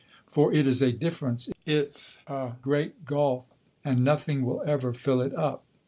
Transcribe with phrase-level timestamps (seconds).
[0.25, 3.45] For it is a difference it 's a great gulf,
[3.85, 5.63] and nothing will ever fill it up.